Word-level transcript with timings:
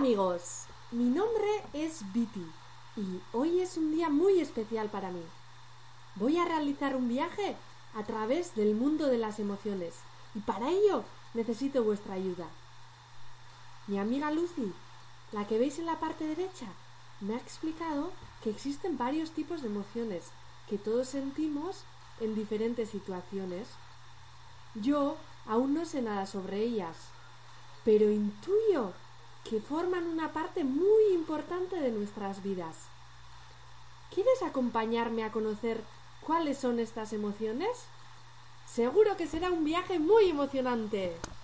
amigos, 0.00 0.64
mi 0.92 1.10
nombre 1.10 1.46
es 1.74 2.10
Viti 2.14 2.46
y 2.96 3.20
hoy 3.34 3.60
es 3.60 3.76
un 3.76 3.92
día 3.92 4.08
muy 4.08 4.40
especial 4.40 4.88
para 4.88 5.10
mí. 5.10 5.20
Voy 6.14 6.38
a 6.38 6.46
realizar 6.46 6.96
un 6.96 7.06
viaje 7.06 7.54
a 7.94 8.02
través 8.04 8.54
del 8.54 8.74
mundo 8.74 9.08
de 9.08 9.18
las 9.18 9.38
emociones 9.38 9.96
y 10.34 10.38
para 10.38 10.70
ello 10.70 11.04
necesito 11.34 11.84
vuestra 11.84 12.14
ayuda. 12.14 12.46
Mi 13.88 13.98
amiga 13.98 14.30
Lucy, 14.30 14.72
la 15.32 15.46
que 15.46 15.58
veis 15.58 15.78
en 15.78 15.84
la 15.84 16.00
parte 16.00 16.24
derecha, 16.26 16.68
me 17.20 17.34
ha 17.34 17.38
explicado 17.38 18.10
que 18.42 18.48
existen 18.48 18.96
varios 18.96 19.32
tipos 19.32 19.60
de 19.60 19.68
emociones 19.68 20.30
que 20.66 20.78
todos 20.78 21.08
sentimos 21.08 21.84
en 22.20 22.34
diferentes 22.34 22.88
situaciones. 22.88 23.68
Yo 24.74 25.18
aún 25.46 25.74
no 25.74 25.84
sé 25.84 26.00
nada 26.00 26.24
sobre 26.24 26.62
ellas, 26.62 26.96
pero 27.84 28.10
intuyo 28.10 28.94
que 29.50 29.60
forman 29.60 30.06
una 30.06 30.32
parte 30.32 30.62
muy 30.62 31.12
importante 31.12 31.80
de 31.80 31.90
nuestras 31.90 32.40
vidas. 32.40 32.76
¿Quieres 34.14 34.44
acompañarme 34.44 35.24
a 35.24 35.32
conocer 35.32 35.82
cuáles 36.20 36.56
son 36.56 36.78
estas 36.78 37.12
emociones? 37.12 37.70
Seguro 38.64 39.16
que 39.16 39.26
será 39.26 39.50
un 39.50 39.64
viaje 39.64 39.98
muy 39.98 40.30
emocionante. 40.30 41.16